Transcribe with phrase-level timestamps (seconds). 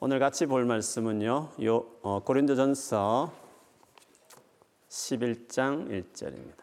[0.00, 1.50] 오늘 같이 볼 말씀은요.
[1.64, 3.32] 요 어, 고린도전서
[4.88, 6.62] 11장 1절입니다.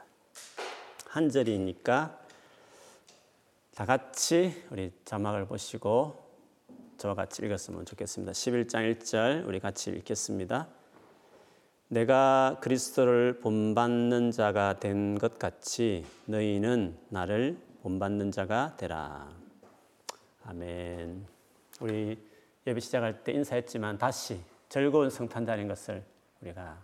[1.09, 2.17] 한 절이니까
[3.75, 6.15] 다 같이 우리 자막을 보시고
[6.97, 8.31] 저와 같이 읽었으면 좋겠습니다.
[8.31, 10.69] 11장 1절 우리 같이 읽겠습니다.
[11.89, 19.29] 내가 그리스도를 본받는 자가 된 것 같이 너희는 나를 본받는 자가 되라.
[20.45, 21.25] 아멘.
[21.81, 22.17] 우리
[22.67, 26.03] 예배 시작할 때 인사했지만 다시 즐거운 성탄절인 것을
[26.41, 26.77] 우리가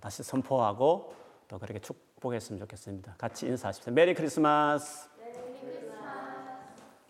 [0.00, 1.14] 다시 선포하고
[1.48, 3.14] 또 그렇게 축복했으면 좋겠습니다.
[3.18, 3.92] 같이 인사하십시오.
[3.92, 5.08] 메리 크리스마스.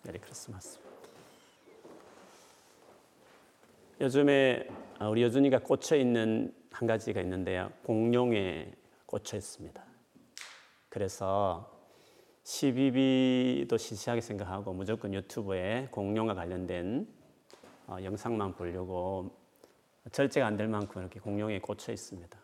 [0.02, 0.80] 메리 크리스마스.
[4.00, 4.66] 요즘에
[5.09, 7.70] 우리 여준이가 꽂혀 있는 한 가지가 있는데요.
[7.84, 8.73] 공룡에
[9.06, 9.80] 꽂혀 있습니다.
[10.89, 11.70] 그래서
[12.45, 17.20] 12비도 시시하게 생각하고 무조건 유튜브에 공룡과 관련된 어,
[18.03, 19.30] 영상만 보려고
[20.12, 22.39] 절제가 안 될 만큼 이렇게 공룡에 꽂혀 있습니다.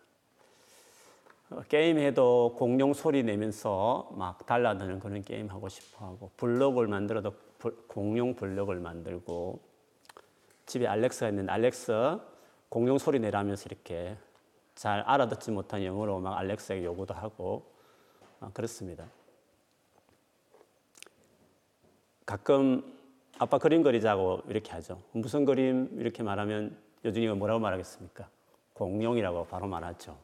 [1.50, 7.32] 어, 게임해도 공룡 소리 내면서 막 달라드는 그런 게임 하고 싶어 하고 블록을 만들어도
[7.86, 9.60] 공룡 블록을 만들고
[10.66, 12.18] 집에 알렉스가 있는데 알렉스
[12.68, 14.16] 공룡 소리 내라면서 이렇게
[14.74, 17.70] 잘 알아듣지 못한 영어로 막 알렉스에게 요구도 하고
[18.40, 19.06] 어, 그렇습니다.
[22.26, 22.95] 가끔
[23.38, 25.02] 아빠 그림 그리자고 이렇게 하죠.
[25.12, 28.28] 무슨 그림 이렇게 말하면 여준이가 뭐라고 말하겠습니까?
[28.72, 30.16] 공룡이라고 바로 말하죠.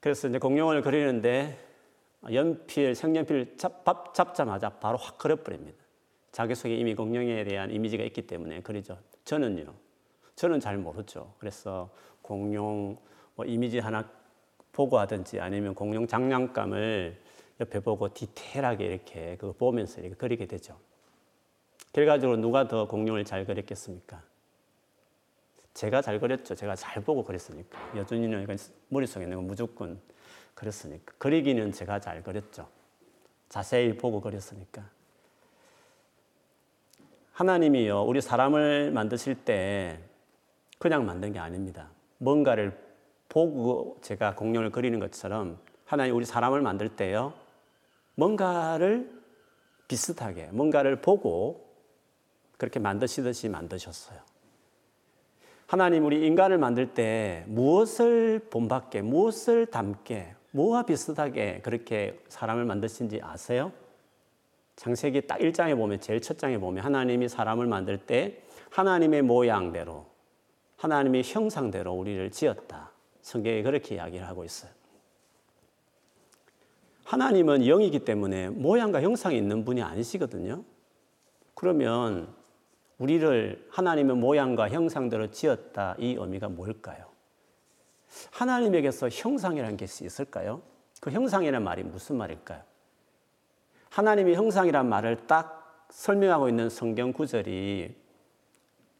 [0.00, 1.58] 그래서 이제 공룡을 그리는데
[2.32, 5.78] 연필, 색연필 잡, 잡자마자 바로 확 그려버립니다.
[6.32, 8.98] 자기 속에 이미 공룡에 대한 이미지가 있기 때문에 그리죠.
[9.24, 9.72] 저는요.
[10.36, 11.34] 저는 잘 모르죠.
[11.38, 11.90] 그래서
[12.22, 12.96] 공룡
[13.34, 14.08] 뭐 이미지 하나
[14.72, 17.20] 보고 하든지 아니면 공룡 장난감을
[17.60, 20.76] 옆에 보고 디테일하게 이렇게 그거 보면서 이렇게 그리게 되죠.
[21.92, 24.22] 결과적으로 누가 더 공룡을 잘 그렸겠습니까?
[25.74, 26.54] 제가 잘 그렸죠.
[26.54, 27.78] 제가 잘 보고 그렸으니까.
[27.96, 28.46] 여준이는
[28.88, 30.00] 머릿속에 있는 건 무조건
[30.54, 31.14] 그렸으니까.
[31.18, 32.68] 그리기는 제가 잘 그렸죠.
[33.48, 34.84] 자세히 보고 그렸으니까.
[37.32, 39.98] 하나님이요, 우리 사람을 만드실 때
[40.78, 41.88] 그냥 만든 게 아닙니다.
[42.18, 42.78] 뭔가를
[43.28, 47.32] 보고 제가 공룡을 그리는 것처럼 하나님 우리 사람을 만들 때요,
[48.16, 49.10] 뭔가를
[49.88, 51.69] 비슷하게, 뭔가를 보고
[52.60, 54.18] 그렇게 만드시듯이 만드셨어요.
[55.66, 63.72] 하나님 우리 인간을 만들 때 무엇을 본받게, 무엇을 담게, 뭐와 비슷하게 그렇게 사람을 만드신지 아세요?
[64.76, 70.04] 창세기 딱 1장에 보면 제일 첫 장에 보면 하나님이 사람을 만들 때 하나님의 모양대로
[70.76, 72.90] 하나님의 형상대로 우리를 지었다.
[73.22, 74.70] 성경에 그렇게 이야기를 하고 있어요.
[77.04, 80.62] 하나님은 영이기 때문에 모양과 형상이 있는 분이 아니시거든요.
[81.54, 82.39] 그러면
[83.00, 87.06] 우리를 하나님의 모양과 형상대로 지었다 이 의미가 뭘까요?
[88.30, 90.60] 하나님에게서 형상이라는 것이 있을까요?
[91.00, 92.62] 그 형상이라는 말이 무슨 말일까요?
[93.88, 97.96] 하나님의 형상이란 말을 딱 설명하고 있는 성경 구절이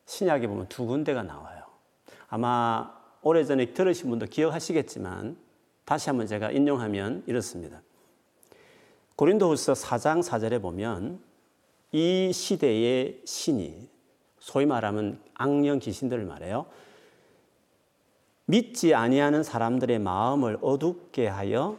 [0.06, 1.64] 신약에 보면 두 군데가 나와요.
[2.28, 5.36] 아마 오래전에 들으신 분도 기억하시겠지만
[5.84, 7.82] 다시 한번 제가 인용하면 이렇습니다.
[9.16, 11.20] 고린도후서 4장 4절에 보면
[11.92, 13.88] 이 시대의 신이
[14.38, 16.66] 소위 말하면 악령 귀신들을 말해요.
[18.46, 21.78] 믿지 아니하는 사람들의 마음을 어둡게 하여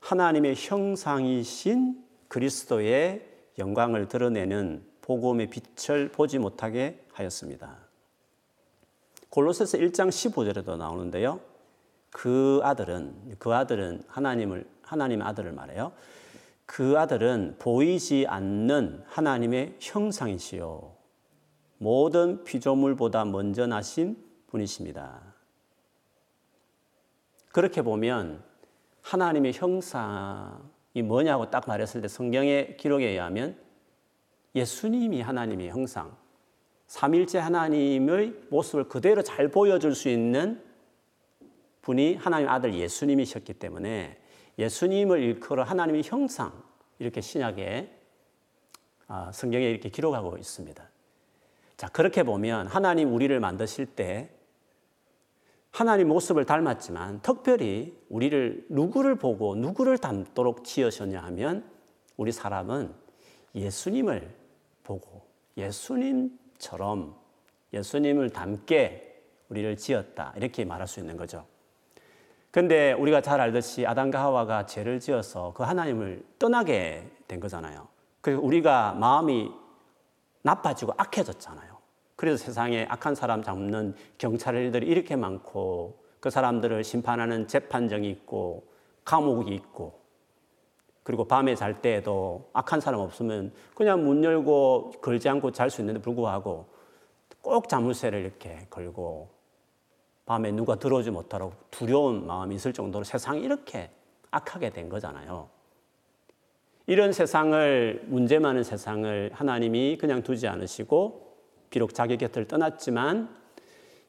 [0.00, 3.26] 하나님의 형상이신 그리스도의
[3.58, 7.78] 영광을 드러내는 복음의 빛을 보지 못하게 하였습니다.
[9.30, 11.40] 골로새서 1장 15절에도 나오는데요.
[12.10, 15.92] 그 아들은 그 아들은 하나님을 하나님의 아들을 말해요.
[16.70, 20.94] 그 아들은 보이지 않는 하나님의 형상이시요
[21.78, 24.16] 모든 피조물보다 먼저 나신
[24.46, 25.20] 분이십니다.
[27.50, 28.44] 그렇게 보면
[29.02, 33.58] 하나님의 형상이 뭐냐고 딱 말했을 때 성경의 기록에 의하면
[34.54, 36.16] 예수님이 하나님의 형상,
[36.86, 40.62] 삼일째 하나님의 모습을 그대로 잘 보여줄 수 있는
[41.82, 44.19] 분이 하나님 아들 예수님이셨기 때문에
[44.60, 46.52] 예수님을 일컬어 하나님의 형상
[46.98, 47.96] 이렇게 신약에
[49.08, 50.88] 아, 성경에 이렇게 기록하고 있습니다.
[51.76, 54.30] 자 그렇게 보면 하나님 우리를 만드실 때
[55.70, 61.68] 하나님 모습을 닮았지만 특별히 우리를 누구를 보고 누구를 닮도록 지으셨냐 하면
[62.16, 62.92] 우리 사람은
[63.54, 64.34] 예수님을
[64.82, 65.26] 보고
[65.56, 67.16] 예수님처럼
[67.72, 71.46] 예수님을 닮게 우리를 지었다 이렇게 말할 수 있는 거죠.
[72.50, 77.86] 근데 우리가 잘 알듯이 아담과 하와가 죄를 지어서 그 하나님을 떠나게 된 거잖아요.
[78.20, 79.50] 그래서 우리가 마음이
[80.42, 81.78] 나빠지고 악해졌잖아요.
[82.16, 88.66] 그래서 세상에 악한 사람 잡는 경찰들이 이렇게 많고 그 사람들을 심판하는 재판정이 있고
[89.04, 90.00] 감옥이 있고
[91.02, 96.00] 그리고 밤에 잘 때에도 악한 사람 없으면 그냥 문 열고 걸지 않고 잘 수 있는데
[96.00, 96.66] 불구하고
[97.40, 99.39] 꼭 자물쇠를 이렇게 걸고
[100.30, 103.90] 밤에 누가 들어오지 못하라고 두려운 마음이 있을 정도로 세상이 이렇게
[104.30, 105.48] 악하게 된 거잖아요.
[106.86, 111.36] 이런 세상을 문제 많은 세상을 하나님이 그냥 두지 않으시고
[111.70, 113.28] 비록 자기 곁을 떠났지만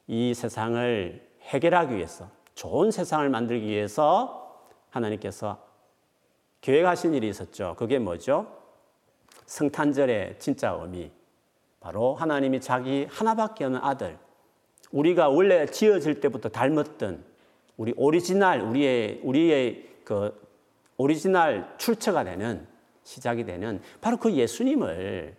[0.06, 5.58] 이 세상을 해결하기 위해서 좋은 세상을 만들기 위해서 하나님께서
[6.60, 7.74] 계획하신 일이 있었죠.
[7.76, 8.46] 그게 뭐죠?
[9.46, 11.10] 성탄절의 진짜 의미.
[11.80, 14.16] 바로 하나님이 자기 하나밖에 없는 아들,
[14.92, 17.24] 우리가 원래 지어질 때부터 닮았던
[17.76, 20.40] 우리 오리지널, 우리의, 우리의 그
[20.96, 22.66] 오리지널 출처가 되는
[23.02, 25.34] 시작이 되는 바로 그 예수님을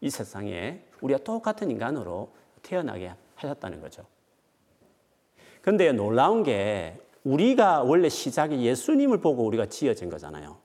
[0.00, 2.30] 이 세상에 우리가 똑같은 인간으로
[2.62, 4.04] 태어나게 하셨다는 거죠.
[5.60, 10.58] 근데 놀라운 게 우리가 원래 시작이 예수님을 보고 우리가 지어진 거잖아요.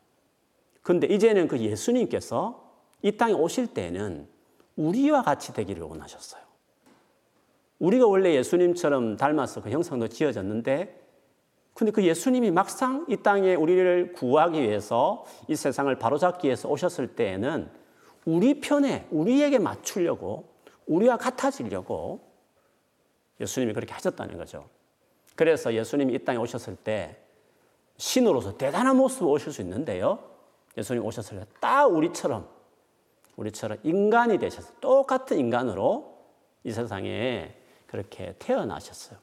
[0.82, 2.68] 근데 이제는 그 예수님께서
[3.02, 4.28] 이 땅에 오실 때는
[4.76, 6.47] 우리와 같이 되기를 원하셨어요.
[7.80, 11.06] 우리가 원래 예수님처럼 닮아서 그 형상도 지어졌는데
[11.74, 17.70] 근데 그 예수님이 막상 이 땅에 우리를 구하기 위해서 이 세상을 바로잡기 위해서 오셨을 때에는
[18.26, 20.50] 우리 편에 우리에게 맞추려고
[20.88, 22.22] 우리와 같아지려고
[23.40, 24.68] 예수님이 그렇게 하셨다는 거죠.
[25.36, 27.18] 그래서 예수님이 이 땅에 오셨을 때
[27.98, 30.20] 신으로서 대단한 모습으로 오실 수 있는데요.
[30.78, 32.48] 예수님 오셨을 때 딱 우리처럼
[33.36, 36.18] 우리처럼 인간이 되셔서 똑같은 인간으로
[36.64, 37.54] 이 세상에
[37.88, 39.18] 그렇게 태어나셨어요.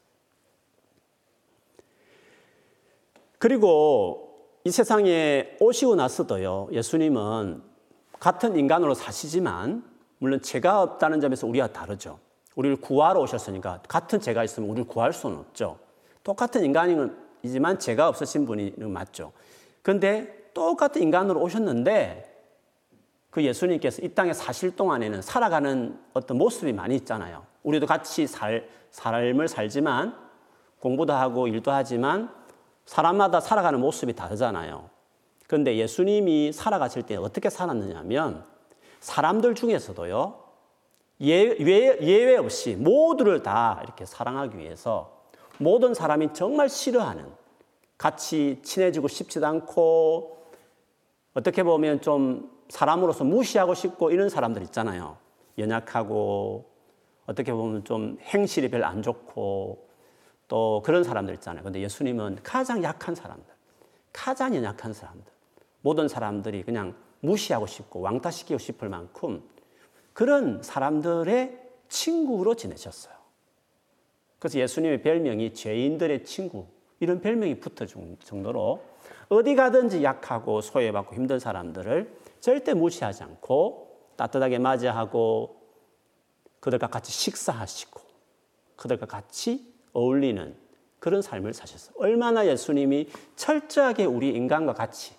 [3.38, 7.62] 그리고 이 세상에 오시고 나서도요, 예수님은
[8.18, 9.84] 같은 인간으로 사시지만
[10.18, 12.18] 물론 죄가 없다는 점에서 우리가 다르죠.
[12.56, 15.78] 우리를 구하러 오셨으니까 같은 죄가 있으면 우리를 구할 수는 없죠.
[16.22, 19.32] 똑같은 인간이지만 죄가 없으신 분이 맞죠.
[19.82, 22.32] 그런데 똑같은 인간으로 오셨는데
[23.28, 27.44] 그 예수님께서 이 땅에 사실 동안에는 살아가는 어떤 모습이 많이 있잖아요.
[27.64, 30.16] 우리도 같이 살, 삶을 살지만
[30.78, 32.32] 공부도 하고 일도 하지만
[32.84, 34.90] 사람마다 살아가는 모습이 다르잖아요.
[35.46, 38.44] 그런데 예수님이 살아가실 때 어떻게 살았느냐면
[39.00, 40.44] 사람들 중에서도요,
[41.22, 45.24] 예, 예외 없이 모두를 다 이렇게 사랑하기 위해서
[45.58, 47.26] 모든 사람이 정말 싫어하는
[47.96, 50.48] 같이 친해지고 싶지도 않고
[51.34, 55.16] 어떻게 보면 좀 사람으로서 무시하고 싶고 이런 사람들 있잖아요.
[55.58, 56.73] 연약하고
[57.26, 59.88] 어떻게 보면 좀 행실이 별로 안 좋고
[60.48, 61.64] 또 그런 사람들 있잖아요.
[61.64, 63.52] 근데 예수님은 가장 약한 사람들,
[64.12, 65.24] 가장 연약한 사람들,
[65.80, 69.42] 모든 사람들이 그냥 무시하고 싶고 왕따시키고 싶을 만큼
[70.12, 73.14] 그런 사람들의 친구로 지내셨어요.
[74.38, 76.66] 그래서 예수님의 별명이 죄인들의 친구
[77.00, 78.82] 이런 별명이 붙어 정도로
[79.28, 85.63] 어디 가든지 약하고 소외받고 힘든 사람들을 절대 무시하지 않고 따뜻하게 맞이하고
[86.64, 88.00] 그들과 같이 식사하시고
[88.76, 90.56] 그들과 같이 어울리는
[90.98, 91.94] 그런 삶을 사셨어요.
[91.98, 95.14] 얼마나 예수님이 철저하게 우리 인간과 같이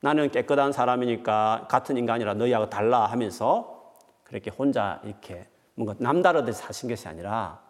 [0.00, 3.92] 나는 깨끗한 사람이니까 같은 인간이라 너희하고 달라 하면서
[4.24, 7.60] 그렇게 혼자 이렇게 뭔가 남다르듯 사신 것이 아니라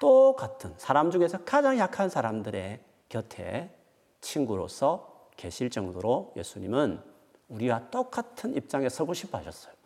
[0.00, 3.76] 똑같은 사람 중에서 가장 약한 사람들의 곁에
[4.22, 7.02] 친구로서 계실 정도로 예수님은
[7.48, 9.77] 우리와 똑같은 입장에 서고 싶어 하셨어요.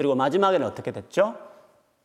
[0.00, 1.36] 그리고 마지막에는 어떻게 됐죠?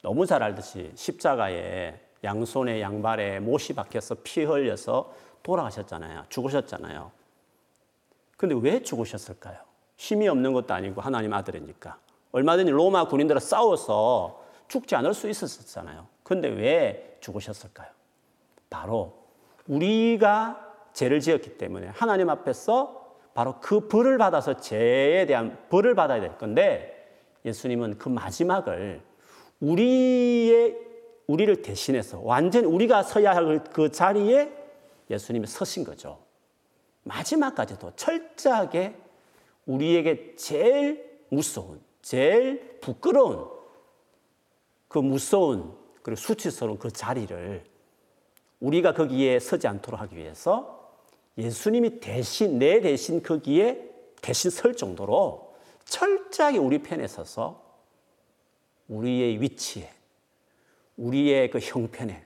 [0.01, 6.25] 너무 잘 알듯이 십자가에 양손에 양발에 못이 박혀서 피 흘려서 돌아가셨잖아요.
[6.27, 7.09] 죽으셨잖아요.
[8.35, 9.59] 근데 왜 죽으셨을까요?
[9.95, 11.97] 힘이 없는 것도 아니고 하나님 아들이니까.
[12.33, 16.05] 얼마든지 로마 군인들과 싸워서 죽지 않을 수 있었잖아요.
[16.23, 17.87] 근데 왜 죽으셨을까요?
[18.69, 19.23] 바로
[19.69, 26.37] 우리가 죄를 지었기 때문에 하나님 앞에서 바로 그 벌을 받아서 죄에 대한 벌을 받아야 될
[26.37, 26.94] 건데
[27.45, 29.01] 예수님은 그 마지막을
[29.59, 30.77] 우리의
[31.27, 34.51] 우리를 대신해서 완전 우리가 서야 할 그 자리에
[35.09, 36.19] 예수님이 서신 거죠.
[37.03, 38.95] 마지막까지도 철저하게
[39.65, 43.47] 우리에게 제일 무서운, 제일 부끄러운
[44.87, 47.63] 그 무서운 그리고 수치스러운 그 자리를
[48.59, 50.93] 우리가 거기에 서지 않도록 하기 위해서
[51.37, 55.44] 예수님이 대신, 내 대신 거기에 대신 설 정도로
[55.85, 57.63] 철저하게 우리 편에 서서
[58.87, 59.91] 우리의 위치에,
[60.97, 62.25] 우리의 그 형편에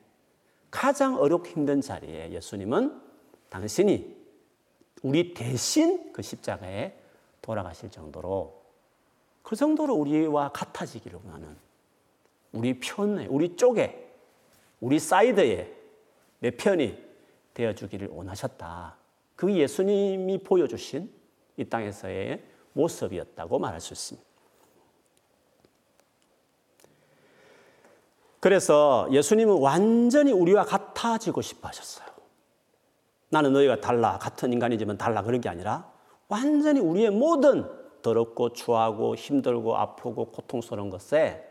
[0.71, 3.01] 가장 어렵고 힘든 자리에 예수님은
[3.49, 4.17] 당신이
[5.03, 6.93] 우리 대신 그 십자가에
[7.41, 8.59] 돌아가실 정도로
[9.41, 11.57] 그 정도로 우리와 같아지기를 원하는
[12.51, 14.11] 우리 편에, 우리 쪽에,
[14.79, 15.75] 우리 사이드에
[16.39, 16.97] 내 편이
[17.53, 18.97] 되어주기를 원하셨다.
[19.35, 21.11] 그 예수님이 보여주신
[21.57, 22.43] 이 땅에서의
[22.79, 24.29] 모습이었다고 말할 수 있습니다.
[28.39, 32.07] 그래서 예수님은 완전히 우리와 같아지고 싶어 하셨어요.
[33.29, 35.91] 나는 너희가 달라, 같은 인간이지만 달라 그런 게 아니라
[36.29, 37.69] 완전히 우리의 모든
[38.01, 41.45] 더럽고 추하고 힘들고 아프고 고통스러운 것에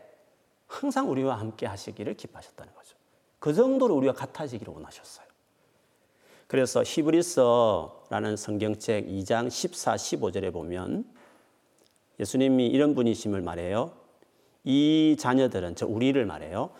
[0.67, 2.95] 항상 우리와 함께 하시기를 기뻐하셨다는 거죠.
[3.39, 5.27] 그 정도로 우리가 같아지기를 원하셨어요.
[6.47, 11.05] 그래서 히브리서라는 성경책 2장 14, 15절에 보면
[12.19, 13.91] 예수님이 이런 분이심을 말해요.
[14.63, 16.71] 이 자녀들은 저 우리를 말해요.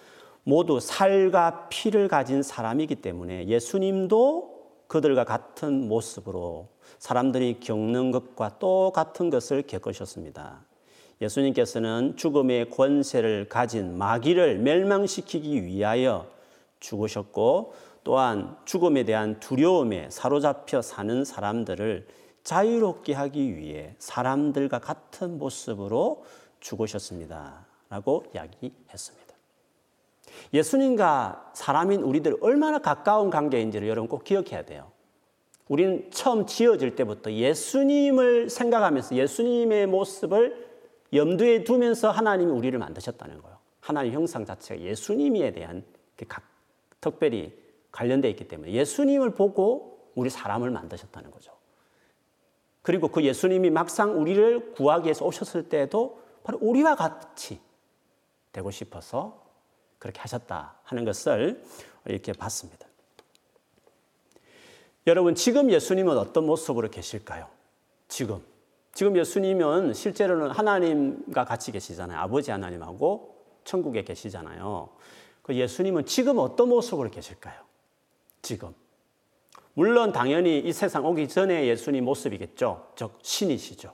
[0.43, 6.67] 모두 살과 피를 가진 사람이기 때문에 예수님도 그들과 같은 모습으로
[6.97, 10.65] 사람들이 겪는 것과 똑같은 것을 겪으셨습니다.
[11.21, 16.27] 예수님께서는 죽음의 권세를 가진 마귀를 멸망시키기 위하여
[16.79, 22.07] 죽으셨고 또한 죽음에 대한 두려움에 사로잡혀 사는 사람들을
[22.43, 26.23] 자유롭게 하기 위해 사람들과 같은 모습으로
[26.59, 27.67] 죽으셨습니다.
[27.89, 29.35] 라고 이야기했습니다.
[30.53, 34.91] 예수님과 사람인 우리들 얼마나 가까운 관계인지를 여러분 꼭 기억해야 돼요.
[35.67, 40.67] 우리는 처음 지어질 때부터 예수님을 생각하면서 예수님의 모습을
[41.13, 43.57] 염두에 두면서 하나님이 우리를 만드셨다는 거예요.
[43.79, 45.83] 하나님 형상 자체가 예수님에 대한
[47.01, 47.57] 특별히
[47.91, 51.58] 관련되어 있기 때문에 예수님을 보고 우리 사람을 만드셨다는 거죠.
[52.81, 57.59] 그리고 그 예수님이 막상 우리를 구하기 위해서 오셨을 때도 바로 우리와 같이
[58.51, 59.45] 되고 싶어서
[59.99, 61.63] 그렇게 하셨다 하는 것을
[62.05, 62.87] 이렇게 봤습니다.
[65.07, 67.47] 여러분, 지금 예수님은 어떤 모습으로 계실까요?
[68.07, 68.43] 지금.
[68.93, 72.19] 지금 예수님은 실제로는 하나님과 같이 계시잖아요.
[72.19, 74.89] 아버지 하나님하고 천국에 계시잖아요.
[75.41, 77.61] 그 예수님은 지금 어떤 모습으로 계실까요?
[78.41, 78.73] 지금.
[79.79, 82.91] 물론 당연히 이 세상 오기 전에 예수님 모습이겠죠.
[82.97, 83.93] 즉 신이시죠.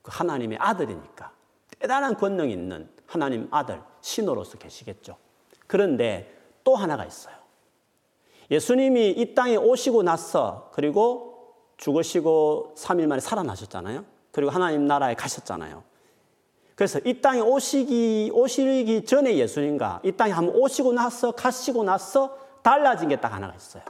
[0.00, 1.32] 그 하나님의 아들이니까
[1.80, 5.16] 대단한 권능 있는 하나님 아들 신으로서 계시겠죠.
[5.66, 6.32] 그런데
[6.62, 7.34] 또 하나가 있어요.
[8.48, 14.04] 예수님이 이 땅에 오시고 나서 그리고 죽으시고 3일 만에 살아나셨잖아요.
[14.30, 15.82] 그리고 하나님 나라에 가셨잖아요.
[16.76, 23.08] 그래서 이 땅에 오시기, 오시기 전에 예수님과 이 땅에 한번 오시고 나서 가시고 나서 달라진
[23.08, 23.82] 게 딱 하나가 있어요.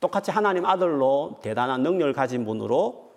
[0.00, 3.08] 똑같이 하나님 아들로 대단한 능력을 가진 분으로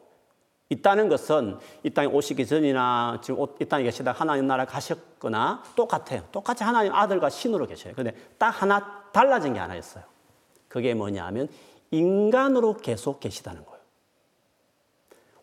[0.69, 6.23] 있다는 것은 이 땅에 오시기 전이나 지금 이 땅에 계시다 하나님 나라 가셨거나 똑같아요.
[6.31, 7.93] 똑같이 하나님 아들과 신으로 계셔요.
[7.93, 10.05] 근데 딱 하나 달라진 게 하나 있어요.
[10.69, 11.50] 그게 뭐냐 하면
[11.91, 13.81] 인간으로 계속 계시다는 거예요.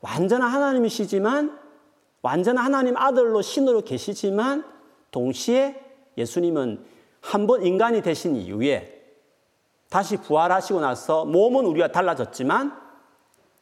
[0.00, 1.58] 완전한 하나님이시지만
[2.22, 4.64] 완전한 하나님 아들로 신으로 계시지만
[5.10, 5.78] 동시에
[6.16, 6.84] 예수님은
[7.20, 8.97] 한 번 인간이 되신 이후에
[9.88, 12.78] 다시 부활하시고 나서 몸은 우리가 달라졌지만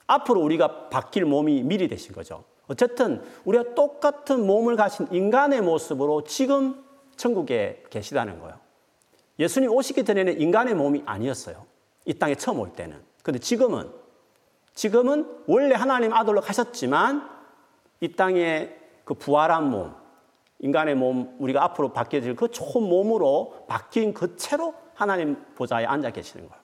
[0.06, 2.45] 앞으로 우리가 바뀔 몸이 미리 되신 거죠.
[2.68, 6.85] 어쨌든 우리가 똑같은 몸을 가진 인간의 모습으로 지금
[7.16, 8.56] 천국에 계시다는 거예요.
[9.38, 11.64] 예수님 오시기 전에는 인간의 몸이 아니었어요.
[12.04, 13.00] 이 땅에 처음 올 때는.
[13.23, 13.90] 근데 지금은
[14.75, 17.28] 지금은 원래 하나님 아들로 가셨지만
[18.00, 18.71] 이 땅에
[19.04, 19.95] 그 부활한 몸,
[20.59, 26.49] 인간의 몸, 우리가 앞으로 바뀌어질 그 좋은 몸으로 바뀐 그 채로 하나님 보좌에 앉아 계시는
[26.49, 26.62] 거예요.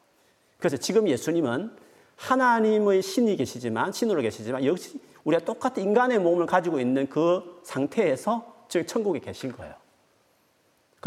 [0.58, 1.76] 그래서 지금 예수님은
[2.16, 8.86] 하나님의 신이 계시지만, 신으로 계시지만, 역시 우리가 똑같은 인간의 몸을 가지고 있는 그 상태에서 지금
[8.86, 9.74] 천국에 계신 거예요.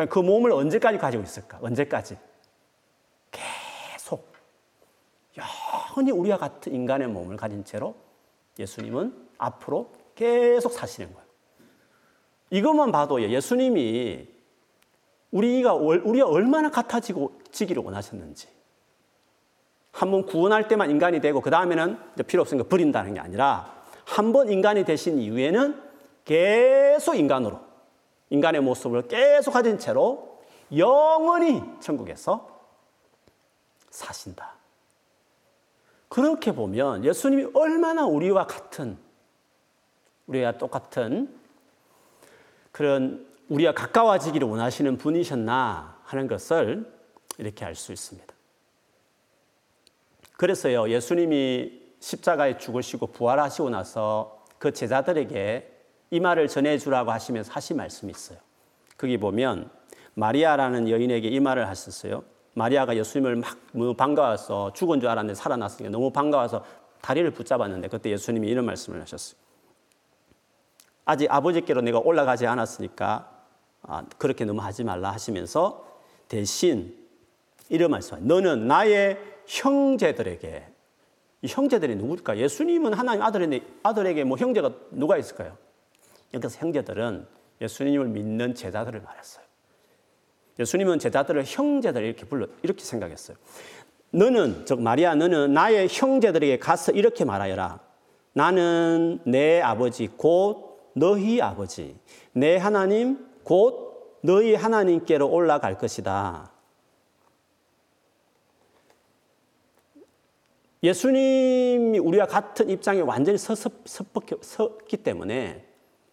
[0.10, 1.58] 그 몸을 언제까지 가지고 있을까?
[1.62, 2.17] 언제까지?
[3.32, 4.32] 계속.
[5.38, 7.96] 영원히 우리와 같은 인간의 몸을 가진 채로
[8.60, 11.25] 예수님은 앞으로 계속 사시는 거예요.
[12.51, 14.35] 이것만 봐도 예수님이
[15.36, 18.48] 우리가, 우리가 얼마나 같아지고 지기를 원하셨는지.
[19.92, 24.50] 한 번 구원할 때만 인간이 되고, 그 다음에는 필요 없으니까 버린다는 게 아니라, 한 번
[24.50, 25.82] 인간이 되신 이후에는
[26.24, 27.60] 계속 인간으로,
[28.30, 30.39] 인간의 모습을 계속 가진 채로
[30.75, 32.50] 영원히 천국에서
[33.89, 34.56] 사신다.
[36.10, 38.98] 그렇게 보면 예수님이 얼마나 우리와 같은,
[40.27, 41.34] 우리와 똑같은
[42.72, 46.92] 그런 우리가 가까워지기를 원하시는 분이셨나 하는 것을
[47.38, 48.34] 이렇게 알 수 있습니다.
[50.38, 55.72] 그래서요, 예수님이 십자가에 죽으시고 부활하시고 나서 그 제자들에게
[56.12, 58.38] 이 말을 전해주라고 하시면서 하신 말씀이 있어요.
[58.98, 59.70] 거기 보면
[60.14, 62.24] 마리아라는 여인에게 이 말을 하셨어요.
[62.54, 66.64] 마리아가 예수님을 막 너무 반가워서 죽은 줄 알았는데 살아났으니까 너무 반가워서
[67.02, 69.38] 다리를 붙잡았는데 그때 예수님이 이런 말씀을 하셨어요.
[71.04, 73.35] 아직 아버지께로 내가 올라가지 않았으니까 아,
[74.18, 75.86] 그렇게 너무 하지 말라 하시면서
[76.27, 76.96] 대신
[77.70, 80.68] 이런 말씀 너는 나의 형제들에게
[81.42, 82.38] 이 형제들이 누굴까?
[82.38, 85.58] 예수님은 하나님 아들인데 아들에게 뭐 형제가 누가 있을까요?
[86.34, 87.27] 여기서 형제들은
[87.62, 89.46] 예수님을 믿는 제자들을 말했어요.
[90.60, 93.38] 예수님은 제자들을 형제들 이렇게 불러 이렇게 생각했어요.
[94.12, 97.80] 너는 즉 마리아 너는 나의 형제들에게 가서 이렇게 말하여라.
[98.34, 101.96] 나는 내 아버지 곧 너희 아버지
[102.32, 106.52] 내 하나님 곧 너희 하나님께로 올라갈 것이다.
[110.84, 115.66] 예수님이 우리와 같은 입장에 완전히 섰기 때문에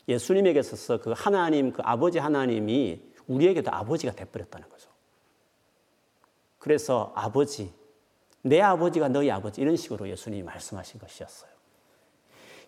[0.08, 4.90] 예수님에게 있어서 그 하나님, 그 아버지 하나님이 우리에게도 아버지가 돼버렸다는 거죠.
[6.58, 7.72] 그래서 아버지,
[8.42, 11.50] 내 아버지가 너희 아버지 이런 식으로 예수님이 말씀하신 것이었어요.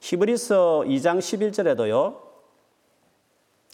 [0.00, 2.23] 히브리서 2장 11절에도요.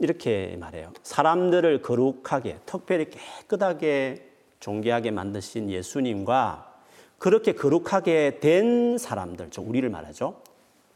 [0.01, 0.93] 이렇게 말해요.
[1.03, 4.29] 사람들을 거룩하게, 특별히 깨끗하게
[4.59, 6.75] 존귀하게 만드신 예수님과
[7.19, 10.41] 그렇게 거룩하게 된 사람들, 우리를 말하죠.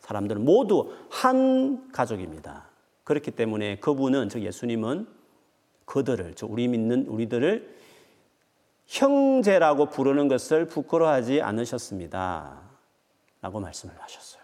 [0.01, 2.65] 사람들은 모두 한 가족입니다.
[3.05, 5.07] 그렇기 때문에 그분은, 즉 예수님은
[5.85, 7.75] 그들을, 즉 우리 믿는 우리들을
[8.87, 12.59] 형제라고 부르는 것을 부끄러워하지 않으셨습니다.
[13.43, 14.43] 라고 말씀을 하셨어요.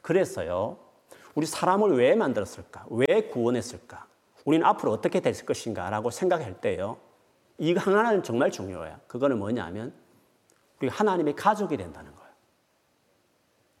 [0.00, 0.78] 그래서요,
[1.34, 2.86] 우리 사람을 왜 만들었을까?
[2.90, 4.06] 왜 구원했을까?
[4.44, 5.88] 우리는 앞으로 어떻게 될 것인가?
[5.90, 6.98] 라고 생각할 때요,
[7.58, 8.98] 이거 하나는 정말 중요해요.
[9.06, 9.94] 그거는 뭐냐면,
[10.80, 12.32] 우리 하나님의 가족이 된다는 거예요.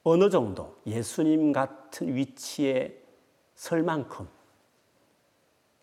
[0.04, 3.02] 어느 정도 예수님 같은 위치에
[3.54, 4.28] 설 만큼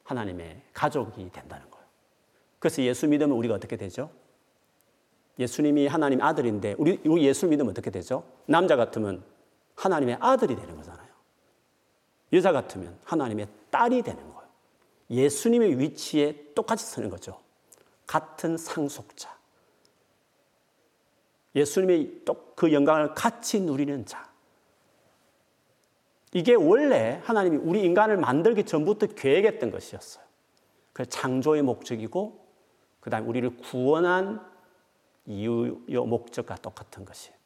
[0.04, 1.86] 하나님의 가족이 된다는 거예요.
[2.58, 4.10] 그래서 예수 믿으면 우리가 어떻게 되죠?
[5.38, 8.24] 예수님이 하나님 아들인데 우리, 예수 믿으면 어떻게 되죠?
[8.46, 9.24] 남자 같으면
[9.76, 11.09] 하나님의 아들이 되는 거잖아요.
[12.34, 14.50] 여자 같으면 하나님의 딸이 되는 거예요.
[15.10, 17.40] 예수님의 위치에 똑같이 서는 거죠.
[18.06, 19.38] 같은 상속자.
[21.56, 22.22] 예수님의
[22.56, 24.30] 그 영광을 같이 누리는 자.
[26.32, 30.24] 이게 원래 하나님이 우리 인간을 만들기 전부터 계획했던 것이었어요.
[30.94, 32.46] 그 창조의 목적이고,
[33.00, 34.46] 그 다음에 우리를 구원한
[35.26, 37.39] 이유요 목적과 똑같은 것이에요.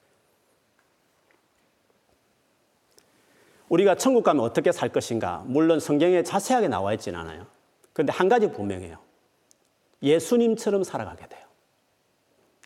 [3.73, 5.43] 우리가 천국 가면 어떻게 살 것인가?
[5.47, 7.47] 물론 성경에 자세하게 나와 있지는 않아요.
[7.91, 8.97] 그런데 한 가지 분명해요.
[10.03, 11.41] 예수님처럼 살아가게 돼요.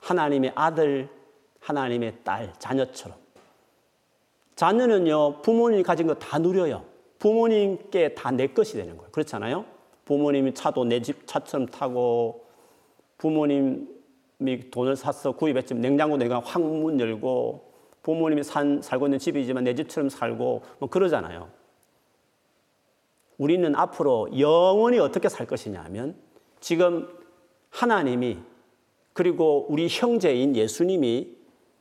[0.02, 1.08] 하나님의 아들,
[1.62, 3.18] 하나님의 딸, 자녀처럼.
[4.58, 6.84] 자녀는요, 부모님이 가진 거 다 누려요.
[7.20, 9.10] 부모님께 다 내 것이 되는 거예요.
[9.12, 9.64] 그렇잖아요?
[10.04, 12.46] 부모님이 차도 내 집 차처럼 타고,
[13.18, 17.67] 부모님이 돈을 사서 구입했지만 냉장고 내가 확 문 열고,
[18.14, 21.50] 부모님이 산, 살고 있는 집이지만 내 집처럼 살고 뭐 그러잖아요.
[23.38, 26.16] 우리는 앞으로 영원히 어떻게 살 것이냐 하면
[26.62, 27.10] 지금
[27.70, 28.40] 하나님이
[29.12, 31.36] 그리고 우리 형제인 예수님이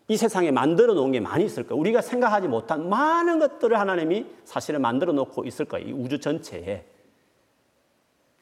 [0.09, 1.81] 이 세상에 만들어 놓은 게 많이 있을 거예요.
[1.81, 5.89] 우리가 생각하지 못한 많은 것들을 하나님이 사실은 만들어 놓고 있을 거예요.
[5.89, 6.85] 이 우주 전체에.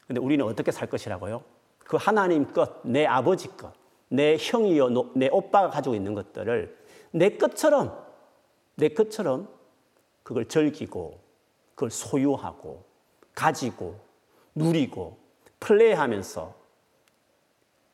[0.07, 1.43] 근데 우리는 어떻게 살 것이라고요?
[1.79, 3.73] 그 하나님 것, 내 아버지 것,
[4.09, 6.84] 내 형이요, 내 오빠가 가지고 있는 것들을
[7.15, 7.97] 내 것처럼,
[8.75, 9.47] 내 것처럼
[10.21, 11.17] 그걸 즐기고,
[11.73, 12.83] 그걸 소유하고,
[13.33, 13.97] 가지고,
[14.53, 15.17] 누리고,
[15.61, 16.53] 플레이하면서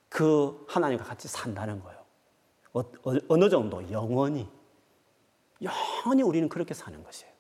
[0.09, 2.01] 그 하나님과 같이 산다는 거예요.
[2.73, 2.83] 어,
[3.27, 4.49] 어느 정도 영원히
[5.61, 7.31] 영원히 우리는 그렇게 사는 것이에요.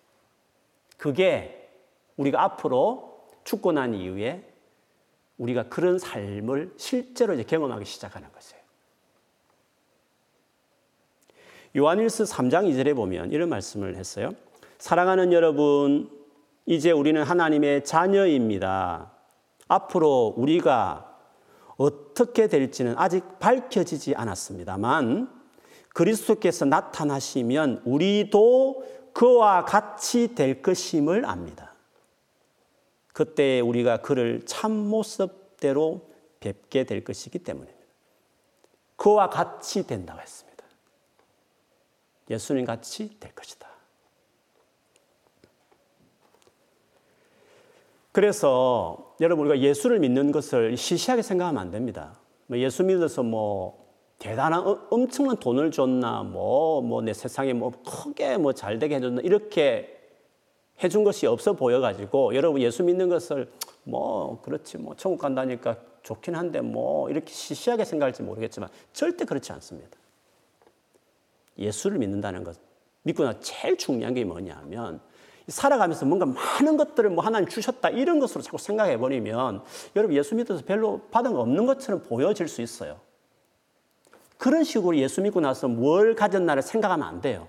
[0.97, 1.67] 그게
[2.15, 4.47] 우리가 앞으로 죽고 난 이후에
[5.39, 8.60] 우리가 그런 삶을 실제로 이제 경험하기 시작하는 것이에요.
[11.75, 14.31] 요한일서 3장 2절에 보면 이런 말씀을 했어요.
[14.77, 16.09] 사랑하는 여러분,
[16.65, 19.11] 이제 우리는 하나님의 자녀입니다.
[19.67, 21.17] 앞으로 우리가
[21.77, 25.29] 어떻게 될지는 아직 밝혀지지 않았습니다만
[25.93, 31.73] 그리스도께서 나타나시면 우리도 그와 같이 될 것임을 압니다.
[33.13, 37.79] 그때 우리가 그를 참 모습대로 뵙게 될 것이기 때문입니다.
[38.95, 40.50] 그와 같이 된다고 했습니다.
[42.31, 43.67] 예수님 같이 될 것이다.
[48.11, 52.19] 그래서 여러분 우리가 예수를 믿는 것을 시시하게 생각하면 안 됩니다.
[52.47, 53.79] 뭐 예수 믿어서 뭐
[54.19, 59.21] 대단한 어, 엄청난 돈을 줬나 뭐 뭐 내 세상에 뭐 크게 뭐 잘 되게 해줬나
[59.21, 59.97] 이렇게
[60.83, 63.51] 해준 것이 없어 보여가지고 여러분 예수 믿는 것을
[63.83, 70.00] 뭐 그렇지 뭐 천국 간다니까 좋긴 한데 뭐 이렇게 시시하게 생각할지 모르겠지만 절대 그렇지 않습니다.
[71.57, 72.57] 예수를 믿는다는 것,
[73.03, 75.01] 믿고 나 제일 중요한 게 뭐냐면
[75.47, 79.63] 살아가면서 뭔가 많은 것들을 뭐 하나님 주셨다 이런 것으로 자꾸 생각해 버리면
[79.95, 82.99] 여러분 예수 믿어서 별로 받은 거 없는 것처럼 보여질 수 있어요.
[84.37, 87.47] 그런 식으로 예수 믿고 나서 뭘 가졌나를 생각하면 안 돼요.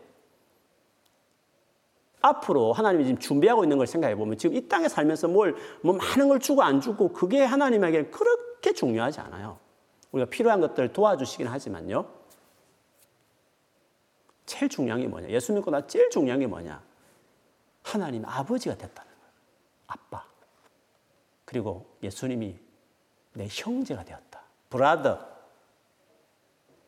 [2.20, 6.28] 앞으로 하나님이 지금 준비하고 있는 걸 생각해 보면 지금 이 땅에 살면서 뭘 뭐 많은
[6.28, 9.58] 걸 주고 안 주고 그게 하나님에게 그렇게 중요하지 않아요.
[10.12, 12.21] 우리가 필요한 것들 도와주시긴 하지만요.
[14.62, 15.28] 제일 중요한 게 뭐냐?
[15.28, 16.80] 예수 믿고 나 제일 중요한 게 뭐냐?
[17.82, 19.32] 하나님 아버지가 됐다는 거예요.
[19.88, 20.24] 아빠.
[21.44, 22.56] 그리고 예수님이
[23.32, 24.42] 내 형제가 되었다.
[24.70, 25.32] 브라더.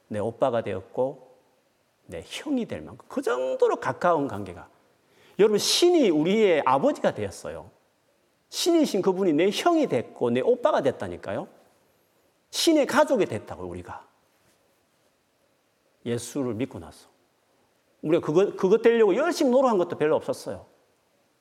[0.06, 1.36] 내 오빠가 되었고
[2.06, 4.68] 내 형이 될 만큼 그 정도로 가까운 관계가
[5.40, 7.70] 여러분 신이 우리의 아버지가 되었어요.
[8.50, 11.48] 신이신 그분이 내 형이 됐고 내 오빠가 됐다니까요.
[12.50, 14.06] 신의 가족이 됐다고 우리가
[16.06, 17.13] 예수를 믿고 나서
[18.04, 20.66] 우리가 그거 그것 되려고 열심히 노력한 것도 별로 없었어요.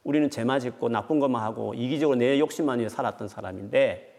[0.03, 4.09] 우리는 죄만 짓고 나쁜 것만 하고 이기적으로 내 욕심만 위해 살았던 사람인데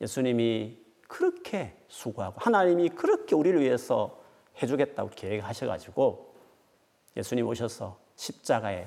[0.00, 4.20] 예수님이 그렇게 수고하고 하나님이 그렇게 우리를 위해서
[4.60, 6.34] 해주겠다고 계획하셔가지고
[7.16, 8.86] 예수님 오셔서 십자가에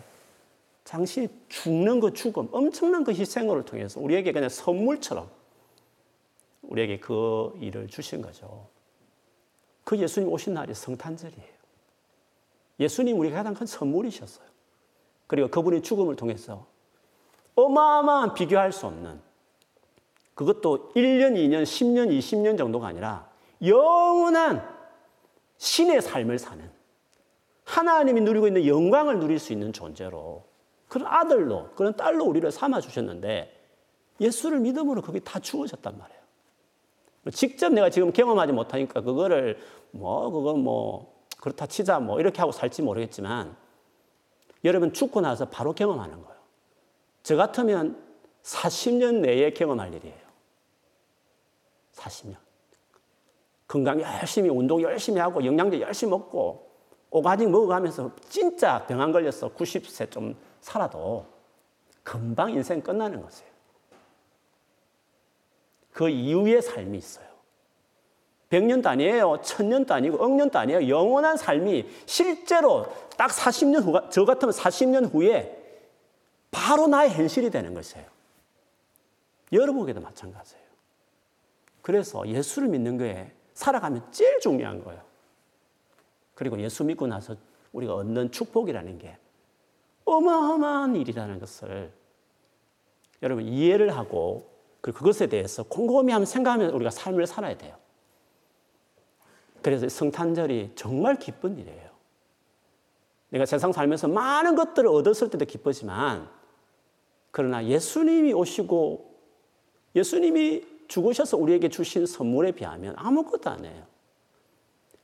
[0.83, 5.29] 당신이 죽는 그 죽음, 엄청난 그 희생을 통해서 우리에게 그냥 선물처럼
[6.63, 8.67] 우리에게 그 일을 주신 거죠.
[9.83, 11.60] 그 예수님 오신 날이 성탄절이에요.
[12.81, 14.47] 예수님 우리가 가장 큰 선물이셨어요.
[15.27, 16.65] 그리고 그분의 죽음을 통해서
[17.55, 19.21] 어마어마한 비교할 수 없는
[20.33, 23.29] 그것도 1년, 2년, 10년, 20년 정도가 아니라
[23.63, 24.67] 영원한
[25.57, 26.69] 신의 삶을 사는
[27.63, 30.43] 하나님이 누리고 있는 영광을 누릴 수 있는 존재로
[30.87, 33.57] 그런 아들로 그런 딸로 우리를 삼아 주셨는데
[34.19, 36.21] 예수를 믿음으로 그게 다 주어졌단 말이에요.
[37.31, 39.59] 직접 내가 지금 경험하지 못하니까 그거를
[39.91, 43.57] 뭐 그거 뭐 그렇다 치자 뭐 이렇게 하고 살지 모르겠지만
[44.63, 46.39] 여러분 죽고 나서 바로 경험하는 거예요.
[47.23, 48.01] 저 같으면
[48.43, 50.21] 40년 내에 경험할 일이에요.
[51.93, 52.37] 40년.
[53.67, 56.71] 건강 열심히 운동 열심히 하고 영양제 열심히 먹고
[57.09, 61.25] 오가닉 먹어가면서 진짜 병 안 걸려서 90세 좀 살아도
[62.03, 63.51] 금방 인생 끝나는 것이에요.
[65.91, 67.30] 그 이후의 삶이 있어요.
[68.51, 69.39] 100년도 아니에요.
[69.41, 70.89] 1000년도 아니고 억년도 아니에요.
[70.89, 72.85] 영원한 삶이 실제로
[73.17, 75.57] 딱 40년 후가, 저 같으면 40년 후에
[76.51, 78.05] 바로 나의 현실이 되는 것이에요.
[79.53, 80.61] 여러분에게도 마찬가지예요.
[81.81, 85.01] 그래서 예수를 믿는 거에 살아가면 제일 중요한 거예요.
[86.35, 87.35] 그리고 예수 믿고 나서
[87.71, 89.17] 우리가 얻는 축복이라는 게
[90.05, 91.91] 어마어마한 일이라는 것을
[93.23, 94.49] 여러분 이해를 하고
[94.81, 97.75] 그것에 대해서 곰곰이 한번 생각하면 우리가 삶을 살아야 돼요.
[99.61, 101.91] 그래서 성탄절이 정말 기쁜 일이에요.
[103.29, 106.29] 내가 세상 살면서 많은 것들을 얻었을 때도 기쁘지만
[107.31, 109.09] 그러나 예수님이 오시고
[109.95, 113.85] 예수님이 죽으셔서 우리에게 주신 선물에 비하면 아무것도 아니에요.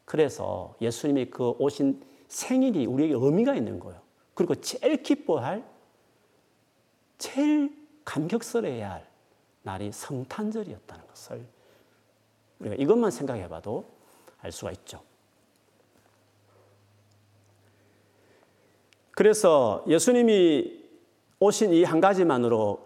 [0.04, 4.02] 그래서 예수님이 그 오신 생일이 우리에게 의미가 있는 거예요.
[4.34, 5.66] 그리고 제일 기뻐할,
[7.18, 9.08] 제일 감격스러워야 할
[9.64, 11.46] 날이 성탄절이었다는 것을
[12.60, 13.86] 우리가 이것만 생각해 봐도
[14.48, 15.02] 알 수가 있죠.
[19.12, 20.78] 그래서 예수님이
[21.40, 22.80] 오신 이 한 가지만으로